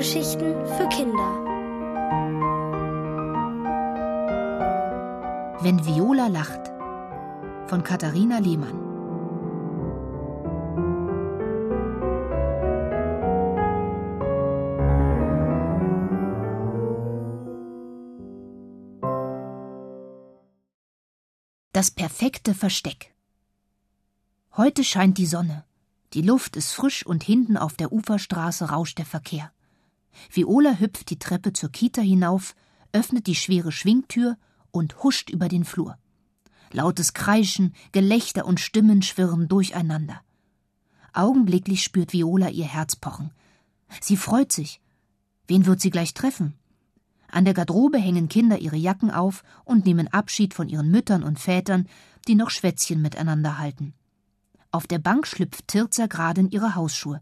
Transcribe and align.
Hörgeschichten 0.00 0.66
für 0.78 0.88
Kinder. 0.88 1.30
Wenn 5.60 5.84
Viola 5.84 6.28
lacht 6.28 6.72
von 7.66 7.84
Katharina 7.84 8.38
Lehmann. 8.38 8.78
Das 21.74 21.90
perfekte 21.90 22.54
Versteck. 22.54 23.12
Heute 24.56 24.82
scheint 24.82 25.18
die 25.18 25.26
Sonne. 25.26 25.64
Die 26.14 26.22
Luft 26.22 26.56
ist 26.56 26.72
frisch 26.72 27.04
und 27.04 27.22
hinten 27.22 27.58
auf 27.58 27.74
der 27.74 27.92
Uferstraße 27.92 28.70
rauscht 28.70 28.96
der 28.96 29.04
Verkehr. 29.04 29.52
Viola 30.32 30.78
hüpft 30.78 31.10
die 31.10 31.18
Treppe 31.18 31.52
zur 31.52 31.70
Kita 31.70 32.02
hinauf, 32.02 32.54
öffnet 32.92 33.26
die 33.26 33.34
schwere 33.34 33.72
Schwingtür 33.72 34.36
und 34.70 35.02
huscht 35.02 35.30
über 35.30 35.48
den 35.48 35.64
Flur. 35.64 35.96
Lautes 36.72 37.14
Kreischen, 37.14 37.74
Gelächter 37.92 38.46
und 38.46 38.60
Stimmen 38.60 39.02
schwirren 39.02 39.48
durcheinander. 39.48 40.20
Augenblicklich 41.12 41.82
spürt 41.82 42.12
Viola 42.12 42.48
ihr 42.48 42.66
Herz 42.66 42.94
pochen. 42.96 43.32
Sie 44.00 44.16
freut 44.16 44.52
sich. 44.52 44.80
Wen 45.48 45.66
wird 45.66 45.80
sie 45.80 45.90
gleich 45.90 46.14
treffen? 46.14 46.54
An 47.28 47.44
der 47.44 47.54
Garderobe 47.54 47.98
hängen 47.98 48.28
Kinder 48.28 48.58
ihre 48.58 48.76
Jacken 48.76 49.10
auf 49.10 49.42
und 49.64 49.84
nehmen 49.86 50.08
Abschied 50.08 50.54
von 50.54 50.68
ihren 50.68 50.90
Müttern 50.90 51.22
und 51.22 51.38
Vätern, 51.38 51.88
die 52.28 52.34
noch 52.34 52.50
Schwätzchen 52.50 53.02
miteinander 53.02 53.58
halten. 53.58 53.94
Auf 54.72 54.86
der 54.86 54.98
Bank 54.98 55.26
schlüpft 55.26 55.66
Tirza 55.68 56.06
gerade 56.06 56.42
in 56.42 56.50
ihre 56.50 56.76
Hausschuhe. 56.76 57.20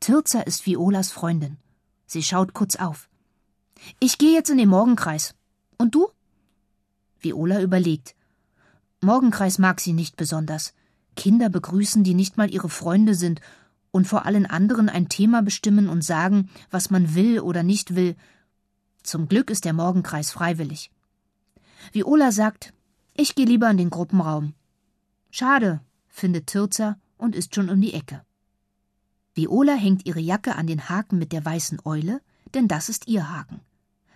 Tirza 0.00 0.40
ist 0.40 0.66
Violas 0.66 1.12
Freundin. 1.12 1.58
Sie 2.06 2.22
schaut 2.22 2.54
kurz 2.54 2.76
auf. 2.76 3.08
Ich 4.00 4.18
gehe 4.18 4.32
jetzt 4.32 4.50
in 4.50 4.58
den 4.58 4.68
Morgenkreis. 4.68 5.34
Und 5.76 5.94
du? 5.94 6.08
Viola 7.20 7.60
überlegt. 7.60 8.14
Morgenkreis 9.00 9.58
mag 9.58 9.80
sie 9.80 9.92
nicht 9.92 10.16
besonders. 10.16 10.72
Kinder 11.16 11.48
begrüßen, 11.48 12.04
die 12.04 12.14
nicht 12.14 12.36
mal 12.36 12.52
ihre 12.52 12.68
Freunde 12.68 13.14
sind 13.14 13.40
und 13.90 14.06
vor 14.06 14.26
allen 14.26 14.46
anderen 14.46 14.88
ein 14.88 15.08
Thema 15.08 15.42
bestimmen 15.42 15.88
und 15.88 16.02
sagen, 16.02 16.50
was 16.70 16.90
man 16.90 17.14
will 17.14 17.40
oder 17.40 17.62
nicht 17.62 17.94
will. 17.94 18.14
Zum 19.02 19.28
Glück 19.28 19.50
ist 19.50 19.64
der 19.64 19.72
Morgenkreis 19.72 20.30
freiwillig. 20.30 20.90
Viola 21.92 22.32
sagt, 22.32 22.74
ich 23.14 23.34
gehe 23.34 23.46
lieber 23.46 23.70
in 23.70 23.78
den 23.78 23.90
Gruppenraum. 23.90 24.52
Schade, 25.30 25.80
findet 26.08 26.48
Tirza 26.48 26.98
und 27.16 27.34
ist 27.34 27.54
schon 27.54 27.70
um 27.70 27.80
die 27.80 27.94
Ecke. 27.94 28.25
Viola 29.36 29.74
hängt 29.74 30.06
ihre 30.06 30.18
Jacke 30.18 30.56
an 30.56 30.66
den 30.66 30.88
Haken 30.88 31.18
mit 31.18 31.30
der 31.30 31.44
weißen 31.44 31.82
Eule, 31.84 32.22
denn 32.54 32.68
das 32.68 32.88
ist 32.88 33.06
ihr 33.06 33.28
Haken. 33.30 33.60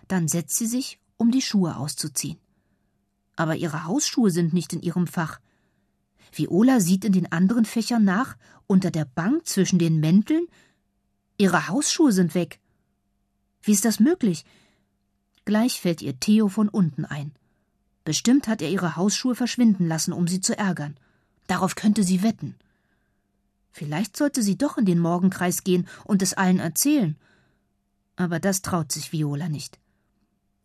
Dann 0.09 0.29
setzt 0.29 0.57
sie 0.57 0.67
sich, 0.67 0.99
um 1.19 1.31
die 1.31 1.43
Schuhe 1.43 1.77
auszuziehen. 1.77 2.39
Aber 3.37 3.55
ihre 3.55 3.85
Hausschuhe 3.85 4.31
sind 4.31 4.55
nicht 4.55 4.73
in 4.73 4.81
ihrem 4.81 5.07
Fach. 5.07 5.39
Viola 6.33 6.81
sieht 6.81 7.05
in 7.05 7.13
den 7.13 7.31
anderen 7.31 7.67
Fächern 7.67 8.03
nach, 8.03 8.39
unter 8.67 8.91
der 8.91 9.05
Bank 9.05 9.47
zwischen 9.47 9.79
den 9.79 10.01
Mänteln. 10.01 10.47
Ihre 11.37 11.69
Hausschuhe 11.69 12.13
sind 12.13 12.35
weg. 12.35 12.59
Wie 13.63 13.73
ist 13.73 13.85
das 13.85 14.01
möglich? 14.01 14.47
Gleich 15.45 15.83
fällt 15.83 16.01
ihr 16.01 16.19
Theo 16.19 16.49
von 16.49 16.71
unten 16.71 17.05
ein. 17.05 17.33
Bestimmt 18.05 18.49
hat 18.49 18.63
er 18.63 18.71
ihre 18.71 18.97
Hausschuhe 18.97 19.35
verschwinden 19.35 19.87
lassen, 19.87 20.15
um 20.15 20.27
sie 20.27 20.41
zu 20.41 20.57
ärgern. 20.57 20.97
Darauf 21.47 21.75
könnte 21.75 22.05
sie 22.05 22.23
wetten. 22.23 22.55
Vielleicht 23.73 24.17
sollte 24.17 24.43
sie 24.43 24.59
doch 24.59 24.79
in 24.79 24.85
den 24.85 24.99
Morgenkreis 24.99 25.65
gehen 25.65 25.87
und 26.05 26.23
es 26.23 26.35
allen 26.35 26.59
erzählen. 26.59 27.17
Aber 28.17 28.41
das 28.41 28.63
traut 28.63 28.93
sich 28.93 29.13
Viola 29.13 29.49
nicht. 29.49 29.79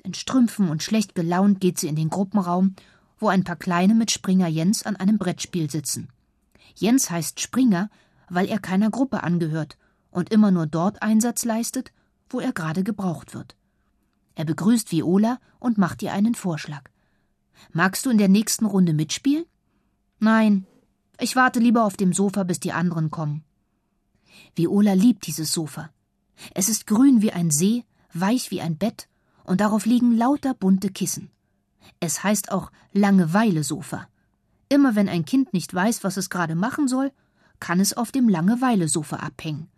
In 0.04 0.14
Strümpfen 0.14 0.70
und 0.70 0.84
schlecht 0.84 1.16
gelaunt 1.16 1.60
geht 1.62 1.80
sie 1.80 1.88
in 1.88 1.96
den 1.96 2.10
Gruppenraum, 2.10 2.76
wo 3.18 3.28
ein 3.28 3.44
paar 3.44 3.56
Kleine 3.56 3.96
mit 3.96 4.12
Springer 4.12 4.48
Jens 4.48 4.84
an 4.84 4.96
einem 4.96 5.18
Brettspiel 5.18 5.70
sitzen. 5.70 6.10
Jens 6.76 7.10
heißt 7.10 7.40
Springer, 7.40 7.90
weil 8.30 8.48
er 8.48 8.60
keiner 8.60 8.90
Gruppe 8.90 9.24
angehört 9.24 9.78
und 10.12 10.32
immer 10.32 10.52
nur 10.52 10.68
dort 10.68 11.02
Einsatz 11.02 11.46
leistet, 11.46 11.92
wo 12.30 12.40
er 12.40 12.52
gerade 12.52 12.84
gebraucht 12.84 13.34
wird. 13.34 13.56
Er 14.36 14.46
begrüßt 14.46 14.92
Viola 14.92 15.40
und 15.60 15.78
macht 15.78 16.04
ihr 16.04 16.12
einen 16.12 16.36
Vorschlag. 16.36 16.84
Magst 17.72 18.06
du 18.06 18.10
in 18.10 18.18
der 18.18 18.28
nächsten 18.28 18.66
Runde 18.66 18.94
mitspielen? 18.94 19.46
Nein, 20.20 20.66
ich 21.20 21.36
warte 21.36 21.60
lieber 21.60 21.86
auf 21.86 21.98
dem 21.98 22.14
Sofa, 22.14 22.44
bis 22.44 22.60
die 22.60 22.72
anderen 22.72 23.12
kommen. 23.12 23.44
Viola 24.56 24.94
liebt 24.94 25.28
dieses 25.28 25.52
Sofa. 25.52 25.90
Es 26.54 26.70
ist 26.70 26.88
grün 26.88 27.22
wie 27.22 27.32
ein 27.32 27.52
See, 27.52 27.86
weich 28.14 28.52
wie 28.52 28.62
ein 28.62 28.78
Bett, 28.78 29.08
und 29.44 29.62
darauf 29.62 29.86
liegen 29.86 30.16
lauter 30.18 30.54
bunte 30.54 30.90
Kissen. 30.90 31.30
Es 32.00 32.24
heißt 32.24 32.52
auch 32.52 32.72
Langeweile-Sofa. 32.94 34.08
Immer 34.70 34.96
wenn 34.96 35.10
ein 35.10 35.26
Kind 35.26 35.54
nicht 35.54 35.74
weiß, 35.74 36.04
was 36.04 36.18
es 36.18 36.30
gerade 36.30 36.56
machen 36.56 36.88
soll, 36.88 37.12
kann 37.60 37.80
es 37.80 37.96
auf 37.96 38.12
dem 38.12 38.28
Langeweile-Sofa 38.28 39.18
abhängen. 39.18 39.70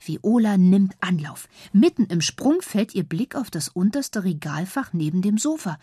Viola 0.00 0.56
nimmt 0.58 0.94
Anlauf. 1.00 1.48
Mitten 1.72 2.04
im 2.06 2.20
Sprung 2.20 2.60
fällt 2.60 2.94
ihr 2.94 3.04
Blick 3.04 3.34
auf 3.34 3.50
das 3.50 3.68
unterste 3.68 4.24
Regalfach 4.24 4.92
neben 4.92 5.22
dem 5.22 5.38
Sofa. 5.38 5.78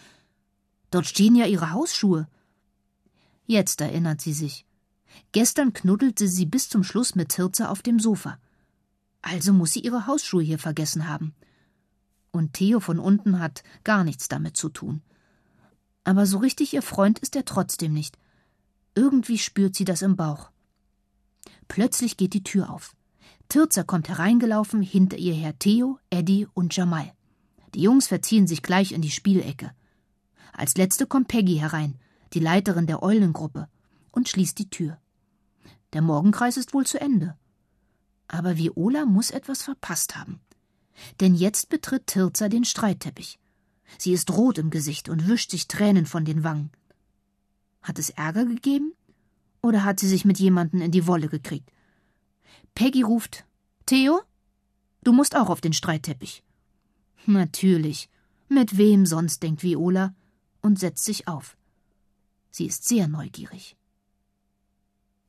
Dort 0.92 1.08
stehen 1.08 1.36
ja 1.36 1.46
ihre 1.46 1.72
Hausschuhe. 1.72 2.28
Jetzt 3.46 3.82
erinnert 3.82 4.22
sie 4.22 4.34
sich. 4.34 4.66
Gestern 5.32 5.74
knuddelte 5.74 6.28
sie 6.28 6.46
bis 6.46 6.70
zum 6.70 6.84
Schluss 6.84 7.16
mit 7.16 7.30
Tirza 7.30 7.70
auf 7.70 7.82
dem 7.82 8.00
Sofa. 8.00 8.38
Also 9.22 9.54
muss 9.54 9.72
sie 9.72 9.80
ihre 9.80 10.06
Hausschuhe 10.06 10.44
hier 10.44 10.60
vergessen 10.60 11.08
haben. 11.08 11.34
Und 12.32 12.54
Theo 12.54 12.80
von 12.80 13.00
unten 13.00 13.40
hat 13.40 13.64
gar 13.84 14.04
nichts 14.04 14.28
damit 14.28 14.58
zu 14.58 14.70
tun. 14.70 15.02
Aber 16.04 16.26
so 16.26 16.38
richtig 16.38 16.74
ihr 16.74 16.82
Freund 16.82 17.20
ist 17.20 17.36
er 17.36 17.46
trotzdem 17.46 17.94
nicht. 17.94 18.18
Irgendwie 18.96 19.38
spürt 19.38 19.76
sie 19.76 19.86
das 19.86 20.02
im 20.02 20.16
Bauch. 20.16 20.52
Plötzlich 21.68 22.18
geht 22.18 22.34
die 22.34 22.44
Tür 22.44 22.70
auf. 22.70 22.96
Tirza 23.50 23.84
kommt 23.84 24.10
hereingelaufen, 24.10 24.82
hinter 24.82 25.18
ihr 25.18 25.34
her 25.34 25.58
Theo, 25.58 26.00
Eddie 26.10 26.48
und 26.54 26.76
Jamal. 26.76 27.14
Die 27.74 27.82
Jungs 27.82 28.08
verziehen 28.08 28.48
sich 28.48 28.62
gleich 28.62 28.92
in 28.92 29.02
die 29.02 29.12
Spielecke. 29.12 29.72
Als 30.52 30.78
letzte 30.78 31.08
kommt 31.08 31.28
Peggy 31.28 31.58
herein, 31.58 31.98
die 32.34 32.40
Leiterin 32.40 32.88
der 32.88 33.02
Eulengruppe, 33.02 33.68
und 34.12 34.30
schließt 34.30 34.60
die 34.60 34.70
Tür. 34.70 35.00
Der 35.94 36.02
Morgenkreis 36.02 36.58
ist 36.58 36.74
wohl 36.74 36.86
zu 36.86 37.00
Ende. 37.00 37.38
Aber 38.28 38.58
Viola 38.58 39.06
muss 39.06 39.32
etwas 39.32 39.62
verpasst 39.62 40.16
haben. 40.16 40.40
Denn 41.20 41.36
jetzt 41.36 41.70
betritt 41.70 42.08
Tirza 42.08 42.50
den 42.50 42.66
Streitteppich. 42.66 43.40
Sie 43.98 44.12
ist 44.12 44.32
rot 44.32 44.58
im 44.58 44.70
Gesicht 44.70 45.10
und 45.10 45.28
wischt 45.28 45.52
sich 45.52 45.68
Tränen 45.68 46.06
von 46.06 46.26
den 46.26 46.44
Wangen. 46.44 46.72
Hat 47.82 48.00
es 48.00 48.10
Ärger 48.10 48.46
gegeben? 48.46 48.94
Oder 49.62 49.84
hat 49.84 50.00
sie 50.00 50.08
sich 50.08 50.26
mit 50.26 50.40
jemandem 50.40 50.82
in 50.82 50.92
die 50.92 51.08
Wolle 51.08 51.30
gekriegt? 51.30 51.72
Peggy 52.76 53.04
ruft: 53.04 53.46
Theo? 53.86 54.22
Du 55.04 55.14
musst 55.14 55.36
auch 55.36 55.50
auf 55.50 55.62
den 55.62 55.74
Streitteppich. 55.74 56.44
Natürlich. 57.26 58.10
Mit 58.50 58.78
wem 58.78 59.06
sonst, 59.06 59.44
denkt 59.44 59.64
Viola 59.64 60.16
und 60.62 60.80
setzt 60.80 61.06
sich 61.06 61.28
auf. 61.28 61.58
Sie 62.52 62.66
ist 62.66 62.88
sehr 62.88 63.08
neugierig. 63.08 63.76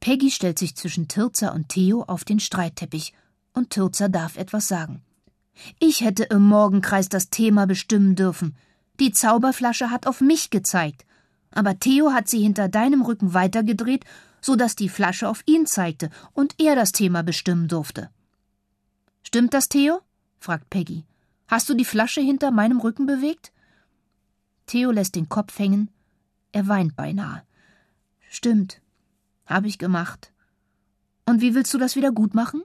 Peggy 0.05 0.31
stellt 0.31 0.59
sich 0.59 0.77
zwischen 0.77 1.09
Tirza 1.09 1.53
und 1.53 1.71
Theo 1.71 2.03
auf 2.03 2.25
den 2.25 2.39
Streitteppich, 2.39 3.15
und 3.55 3.71
Tirza 3.71 4.09
darf 4.09 4.37
etwas 4.37 4.69
sagen. 4.69 5.01
Ich 5.79 6.03
hätte 6.03 6.25
im 6.25 6.43
Morgenkreis 6.43 7.09
das 7.09 7.31
Thema 7.31 7.67
bestimmen 7.67 8.15
dürfen. 8.15 8.55
Die 9.01 9.13
Zauberflasche 9.13 9.91
hat 9.91 10.07
auf 10.07 10.21
mich 10.21 10.51
gezeigt, 10.51 11.07
aber 11.53 11.79
Theo 11.79 12.13
hat 12.13 12.29
sie 12.29 12.43
hinter 12.43 12.69
deinem 12.69 13.01
Rücken 13.01 13.33
weitergedreht, 13.33 14.05
so 14.43 14.57
dass 14.57 14.77
die 14.77 14.91
Flasche 14.91 15.27
auf 15.27 15.43
ihn 15.47 15.65
zeigte 15.65 16.11
und 16.35 16.55
er 16.61 16.77
das 16.77 16.93
Thema 16.93 17.23
bestimmen 17.23 17.67
durfte. 17.67 18.11
Stimmt 19.23 19.55
das, 19.55 19.71
Theo? 19.71 20.03
fragt 20.39 20.69
Peggy. 20.69 21.05
Hast 21.49 21.71
du 21.71 21.73
die 21.73 21.87
Flasche 21.87 22.21
hinter 22.21 22.51
meinem 22.51 22.79
Rücken 22.79 23.07
bewegt? 23.07 23.53
Theo 24.67 24.91
lässt 24.91 25.15
den 25.15 25.31
Kopf 25.31 25.59
hängen. 25.59 25.89
Er 26.53 26.69
weint 26.69 26.95
beinahe. 26.95 27.43
Stimmt. 28.29 28.83
Hab 29.47 29.65
ich 29.65 29.79
gemacht. 29.79 30.33
Und 31.27 31.41
wie 31.41 31.55
willst 31.55 31.73
du 31.75 31.79
das 31.79 31.97
wieder 31.97 32.13
gut 32.13 32.35
machen? 32.35 32.63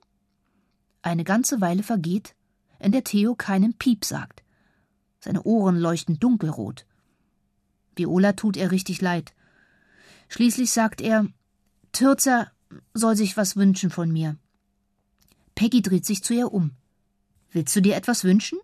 Eine 1.02 1.24
ganze 1.24 1.62
Weile 1.62 1.84
vergeht, 1.84 2.36
in 2.80 2.92
der 2.92 3.04
Theo 3.04 3.36
keinen 3.36 3.74
Piep 3.74 4.06
sagt. 4.06 4.44
Seine 5.20 5.44
Ohren 5.44 5.78
leuchten 5.78 6.20
dunkelrot. 6.20 6.86
Viola 7.96 8.34
tut 8.34 8.58
er 8.58 8.72
richtig 8.72 9.02
leid. 9.02 9.34
Schließlich 10.30 10.72
sagt 10.72 11.02
er, 11.02 11.28
Türzer 11.92 12.52
soll 12.94 13.16
sich 13.16 13.36
was 13.36 13.56
wünschen 13.56 13.90
von 13.90 14.12
mir. 14.12 14.38
Peggy 15.56 15.82
dreht 15.82 16.06
sich 16.06 16.24
zu 16.24 16.34
ihr 16.34 16.54
um. 16.54 16.72
Willst 17.52 17.76
du 17.76 17.82
dir 17.82 17.96
etwas 17.96 18.24
wünschen? 18.24 18.60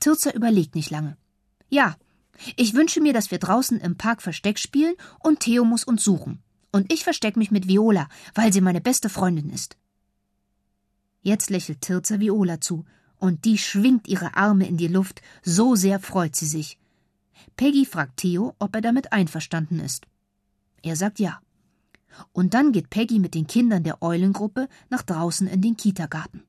Türzer 0.00 0.34
überlegt 0.34 0.74
nicht 0.74 0.90
lange. 0.90 1.16
Ja, 1.70 1.96
ich 2.56 2.74
wünsche 2.74 3.00
mir, 3.00 3.12
dass 3.12 3.30
wir 3.30 3.38
draußen 3.38 3.80
im 3.80 3.96
Park 3.96 4.20
Versteck 4.20 4.58
spielen 4.58 4.94
und 5.20 5.40
Theo 5.40 5.64
muss 5.64 5.84
uns 5.84 6.04
suchen. 6.04 6.42
Und 6.78 6.92
ich 6.92 7.02
versteck 7.02 7.36
mich 7.36 7.50
mit 7.50 7.66
Viola, 7.66 8.08
weil 8.36 8.52
sie 8.52 8.60
meine 8.60 8.80
beste 8.80 9.08
Freundin 9.08 9.50
ist. 9.50 9.76
Jetzt 11.22 11.50
lächelt 11.50 11.80
Tirza 11.80 12.20
Viola 12.20 12.60
zu 12.60 12.84
und 13.16 13.44
die 13.44 13.58
schwingt 13.58 14.06
ihre 14.06 14.36
Arme 14.36 14.68
in 14.68 14.76
die 14.76 14.86
Luft, 14.86 15.20
so 15.42 15.74
sehr 15.74 15.98
freut 15.98 16.36
sie 16.36 16.46
sich. 16.46 16.78
Peggy 17.56 17.84
fragt 17.84 18.18
Theo, 18.18 18.54
ob 18.60 18.76
er 18.76 18.80
damit 18.80 19.12
einverstanden 19.12 19.80
ist. 19.80 20.06
Er 20.84 20.94
sagt 20.94 21.18
ja. 21.18 21.40
Und 22.32 22.54
dann 22.54 22.70
geht 22.70 22.90
Peggy 22.90 23.18
mit 23.18 23.34
den 23.34 23.48
Kindern 23.48 23.82
der 23.82 24.00
Eulengruppe 24.00 24.68
nach 24.88 25.02
draußen 25.02 25.48
in 25.48 25.60
den 25.60 25.76
Kitagarten. 25.76 26.44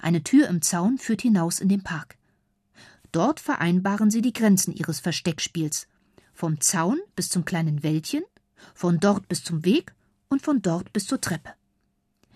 Eine 0.00 0.24
Tür 0.24 0.48
im 0.48 0.62
Zaun 0.62 0.96
führt 0.96 1.20
hinaus 1.20 1.60
in 1.60 1.68
den 1.68 1.82
Park. 1.82 2.16
Dort 3.12 3.38
vereinbaren 3.38 4.10
sie 4.10 4.22
die 4.22 4.32
Grenzen 4.32 4.72
ihres 4.72 4.98
Versteckspiels. 4.98 5.88
Vom 6.32 6.58
Zaun 6.62 6.98
bis 7.16 7.28
zum 7.28 7.44
kleinen 7.44 7.82
Wäldchen, 7.82 8.22
von 8.74 9.00
dort 9.00 9.28
bis 9.28 9.44
zum 9.44 9.64
Weg 9.64 9.94
und 10.28 10.42
von 10.42 10.62
dort 10.62 10.92
bis 10.92 11.06
zur 11.06 11.20
Treppe. 11.20 11.54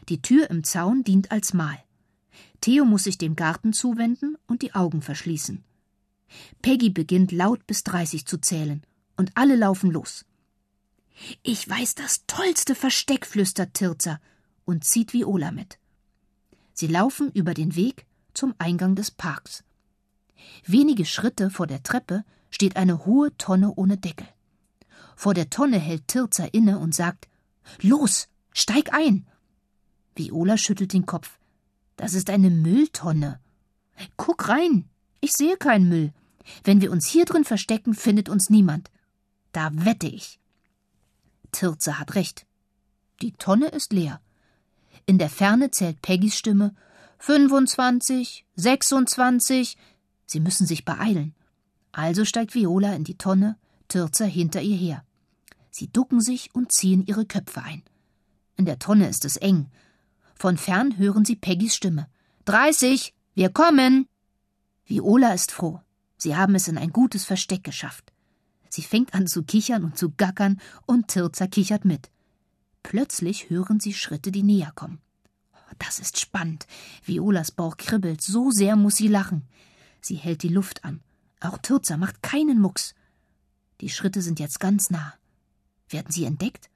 Die 0.08 0.23
Tür 0.23 0.50
im 0.50 0.64
Zaun 0.64 1.02
dient 1.02 1.31
als 1.32 1.52
Mal. 1.52 1.78
Theo 2.61 2.84
muss 2.84 3.05
sich 3.05 3.19
dem 3.19 3.37
Garten 3.37 3.73
zuwenden 3.73 4.37
und 4.46 4.62
die 4.62 4.75
Augen 4.75 5.02
verschließen. 5.02 5.64
Peggy 6.62 6.90
beginnt 6.90 7.32
laut 7.32 7.67
bis 7.67 7.84
dreißig 7.84 8.26
zu 8.26 8.38
zählen, 8.38 8.82
und 9.17 9.32
alle 9.34 9.56
laufen 9.56 9.90
los. 9.90 10.25
Ich 11.43 11.69
weiß 11.69 11.94
das 11.94 12.26
tollste 12.26 12.75
Versteck, 12.75 13.26
flüstert 13.26 13.75
Tirza 13.75 14.20
und 14.64 14.84
zieht 14.84 15.12
Viola 15.12 15.50
mit. 15.50 15.78
Sie 16.73 16.88
laufen 16.88 17.31
über 17.32 17.55
den 17.55 17.75
Weg 17.75 18.06
zum 18.34 18.55
Eingang 18.58 18.94
des 18.94 19.11
Parks. 19.11 19.64
Wenige 20.67 21.06
Schritte 21.06 21.50
vor 21.50 21.67
der 21.67 21.82
Treppe 21.82 22.25
steht 22.50 22.76
eine 22.76 23.06
hohe 23.06 23.34
Tonne 23.38 23.73
ohne 23.75 23.96
Deckel. 23.96 24.28
Vor 25.16 25.34
der 25.34 25.50
Tonne 25.50 25.78
hält 25.78 26.06
Tirza 26.06 26.44
inne 26.44 26.78
und 26.78 26.94
sagt 26.94 27.26
Los, 27.80 28.28
steig 28.52 28.92
ein. 28.92 29.26
Viola 30.14 30.56
schüttelt 30.56 30.92
den 30.92 31.06
Kopf. 31.06 31.38
Das 31.96 32.14
ist 32.14 32.30
eine 32.30 32.50
Mülltonne. 32.50 33.40
Guck 34.16 34.48
rein. 34.48 34.88
Ich 35.20 35.32
sehe 35.32 35.56
keinen 35.56 35.88
Müll. 35.88 36.12
Wenn 36.62 36.80
wir 36.80 36.92
uns 36.92 37.06
hier 37.06 37.24
drin 37.24 37.44
verstecken, 37.44 37.94
findet 37.94 38.28
uns 38.28 38.50
niemand. 38.50 38.90
Da 39.52 39.70
wette 39.72 40.06
ich. 40.06 40.38
Tirze 41.50 41.98
hat 41.98 42.14
recht. 42.14 42.46
Die 43.22 43.32
Tonne 43.32 43.68
ist 43.68 43.92
leer. 43.92 44.20
In 45.06 45.18
der 45.18 45.30
Ferne 45.30 45.70
zählt 45.70 46.02
Peggys 46.02 46.36
Stimme 46.36 46.74
25, 47.18 48.44
26. 48.56 49.76
Sie 50.26 50.40
müssen 50.40 50.66
sich 50.66 50.84
beeilen. 50.84 51.34
Also 51.92 52.26
steigt 52.26 52.54
Viola 52.54 52.92
in 52.92 53.04
die 53.04 53.16
Tonne, 53.16 53.56
Tirze 53.88 54.25
hinter 54.25 54.62
ihr 54.62 54.77
her. 54.77 55.05
Sie 55.71 55.88
ducken 55.88 56.21
sich 56.21 56.55
und 56.55 56.73
ziehen 56.73 57.05
ihre 57.06 57.27
Köpfe 57.27 57.62
ein. 57.62 57.83
In 58.56 58.65
der 58.65 58.79
Tonne 58.79 59.09
ist 59.09 59.25
es 59.25 59.37
eng. 59.37 59.67
Von 60.35 60.56
fern 60.56 60.97
hören 60.99 61.25
sie 61.25 61.37
Peggys 61.37 61.75
Stimme. 61.75 62.09
Dreißig, 62.44 63.15
wir 63.35 63.50
kommen. 63.50 64.06
Viola 64.87 65.33
ist 65.33 65.53
froh. 65.53 65.81
Sie 66.17 66.37
haben 66.37 66.55
es 66.55 66.69
in 66.69 66.79
ein 66.79 66.91
gutes 66.91 67.25
Versteck 67.25 67.65
geschafft. 67.65 68.12
Sie 68.69 68.83
fängt 68.83 69.15
an 69.15 69.27
zu 69.27 69.43
kichern 69.43 69.85
und 69.85 69.99
zu 69.99 70.11
gackern, 70.11 70.61
und 70.87 71.09
Tirza 71.09 71.47
kichert 71.47 71.85
mit. 71.85 72.11
Plötzlich 72.83 73.50
hören 73.50 73.81
sie 73.81 73.94
Schritte, 73.94 74.31
die 74.31 74.43
näher 74.43 74.73
kommen. 74.75 75.00
Oh, 75.53 75.75
das 75.79 75.99
ist 75.99 76.21
spannend. 76.21 76.67
Violas 77.05 77.50
Bauch 77.50 77.77
kribbelt, 77.77 78.23
so 78.23 78.50
sehr 78.50 78.77
muss 78.77 78.97
sie 78.97 79.09
lachen. 79.09 79.47
Sie 80.00 80.17
hält 80.17 80.43
die 80.43 80.49
Luft 80.49 80.85
an. 80.85 81.00
Auch 81.41 81.59
Tirza 81.59 81.97
macht 81.97 82.23
keinen 82.23 82.61
Mucks. 82.61 82.94
Die 83.81 83.88
Schritte 83.88 84.23
sind 84.23 84.40
jetzt 84.40 84.61
ganz 84.61 84.90
nah. 84.90 85.14
Werden 85.88 86.11
sie 86.11 86.25
entdeckt? 86.25 86.70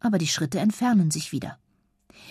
Aber 0.00 0.18
die 0.18 0.26
Schritte 0.26 0.58
entfernen 0.58 1.10
sich 1.10 1.32
wieder. 1.32 1.58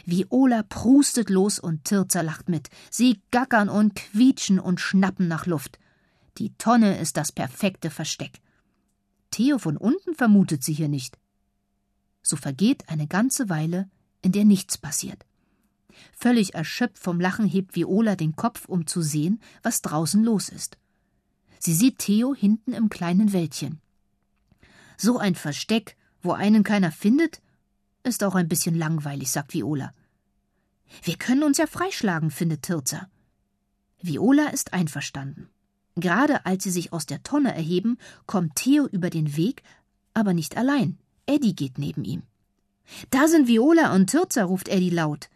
Viola 0.06 0.64
prustet 0.64 1.30
los 1.30 1.60
und 1.60 1.86
Tirza 1.86 2.22
lacht 2.22 2.50
mit. 2.50 2.70
Sie 2.90 3.22
gackern 3.32 3.70
und 3.70 3.96
quietschen 3.96 4.60
und 4.60 4.80
schnappen 4.80 5.28
nach 5.28 5.46
Luft. 5.46 5.80
Die 6.38 6.54
Tonne 6.58 6.98
ist 6.98 7.18
das 7.18 7.32
perfekte 7.32 7.90
Versteck. 7.90 8.40
Theo 9.32 9.58
von 9.58 9.78
unten 9.78 10.16
vermutet 10.16 10.64
sie 10.64 10.74
hier 10.74 10.90
nicht. 10.90 11.18
So 12.22 12.36
vergeht 12.36 12.90
eine 12.90 13.08
ganze 13.08 13.50
Weile, 13.50 13.90
in 14.22 14.32
der 14.32 14.46
nichts 14.46 14.78
passiert. 14.78 15.26
Völlig 16.14 16.54
erschöpft 16.54 17.00
vom 17.00 17.20
Lachen 17.20 17.48
hebt 17.48 17.76
Viola 17.76 18.16
den 18.16 18.36
Kopf, 18.36 18.66
um 18.66 18.88
zu 18.88 19.02
sehen, 19.02 19.42
was 19.64 19.82
draußen 19.82 20.24
los 20.24 20.50
ist. 20.50 20.78
Sie 21.64 21.76
sieht 21.76 22.00
Theo 22.00 22.34
hinten 22.34 22.74
im 22.74 22.90
kleinen 22.90 23.34
Wäldchen. 23.34 23.80
So 24.98 25.20
ein 25.20 25.36
Versteck, 25.36 25.96
wo 26.24 26.32
einen 26.32 26.64
keiner 26.64 26.92
findet, 26.92 27.40
ist 28.02 28.24
auch 28.24 28.34
ein 28.34 28.48
bisschen 28.48 28.74
langweilig, 28.74 29.30
sagt 29.30 29.54
Viola. 29.54 29.94
Wir 31.04 31.18
können 31.18 31.44
uns 31.44 31.60
ja 31.60 31.68
freischlagen, 31.68 32.32
findet 32.32 32.64
Tirza. 32.64 33.08
Viola 34.02 34.48
ist 34.48 34.74
einverstanden. 34.74 35.50
Gerade 35.96 36.48
als 36.48 36.64
sie 36.64 36.72
sich 36.72 36.94
aus 36.94 37.06
der 37.06 37.22
Tonne 37.22 37.54
erheben, 37.54 38.00
kommt 38.26 38.56
Theo 38.56 38.88
über 38.88 39.12
den 39.12 39.38
Weg, 39.38 39.62
aber 40.16 40.34
nicht 40.34 40.58
allein. 40.58 40.98
Eddie 41.28 41.56
geht 41.56 41.78
neben 41.78 42.04
ihm. 42.04 42.24
Da 43.12 43.28
sind 43.28 43.48
Viola 43.48 43.94
und 43.94 44.10
Tirza, 44.10 44.46
ruft 44.46 44.68
Eddie 44.68 44.90
laut. 44.90 45.30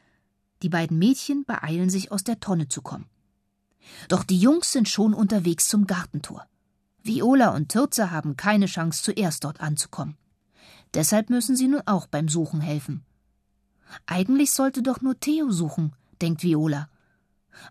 Die 0.63 0.69
beiden 0.69 0.97
Mädchen 0.97 1.45
beeilen 1.45 1.91
sich, 1.91 2.11
aus 2.11 2.23
der 2.23 2.39
Tonne 2.39 2.67
zu 2.67 2.81
kommen. 2.81 3.05
Doch 4.07 4.23
die 4.23 4.39
Jungs 4.39 4.71
sind 4.71 4.89
schon 4.89 5.13
unterwegs 5.13 5.67
zum 5.67 5.87
Gartentor. 5.87 6.45
Viola 7.03 7.49
und 7.49 7.69
Tirza 7.69 8.09
haben 8.11 8.35
keine 8.35 8.65
Chance, 8.65 9.03
zuerst 9.03 9.43
dort 9.43 9.61
anzukommen. 9.61 10.17
Deshalb 10.93 11.29
müssen 11.29 11.55
sie 11.55 11.67
nun 11.67 11.81
auch 11.85 12.07
beim 12.07 12.29
Suchen 12.29 12.61
helfen. 12.61 13.05
Eigentlich 14.05 14.51
sollte 14.51 14.81
doch 14.81 15.01
nur 15.01 15.19
Theo 15.19 15.51
suchen, 15.51 15.93
denkt 16.21 16.41
Viola. 16.41 16.89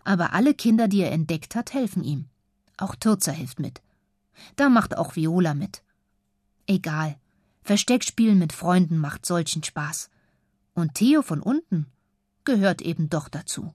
Aber 0.05 0.33
alle 0.33 0.55
Kinder, 0.55 0.89
die 0.89 1.01
er 1.01 1.13
entdeckt 1.13 1.55
hat, 1.55 1.75
helfen 1.75 2.05
ihm. 2.05 2.27
Auch 2.77 2.95
Tirza 2.95 3.33
hilft 3.33 3.61
mit. 3.61 3.83
Da 4.57 4.69
macht 4.69 4.97
auch 4.97 5.17
Viola 5.17 5.55
mit. 5.55 5.83
Egal. 6.67 7.17
Versteckspielen 7.63 8.39
mit 8.39 8.53
Freunden 8.53 8.99
macht 8.99 9.27
solchen 9.27 9.63
Spaß. 9.63 10.11
Und 10.75 10.95
Theo 10.95 11.23
von 11.23 11.41
unten 11.41 11.87
gehört 12.45 12.83
eben 12.83 13.09
doch 13.09 13.29
dazu. 13.29 13.75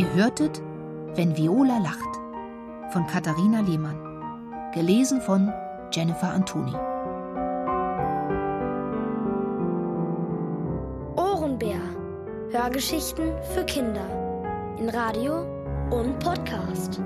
Ihr 0.00 0.14
hörtet 0.14 0.62
Wenn 1.14 1.36
Viola 1.36 1.76
lacht 1.76 2.08
von 2.90 3.06
Katharina 3.06 3.60
Lehmann. 3.60 3.98
Gelesen 4.72 5.20
von 5.20 5.52
Jennifer 5.92 6.32
Antoni. 6.32 6.72
Ohrenbär. 11.16 11.82
Hörgeschichten 12.50 13.34
für 13.52 13.62
Kinder. 13.64 14.06
In 14.78 14.88
Radio 14.88 15.42
und 15.90 16.18
Podcast. 16.20 17.02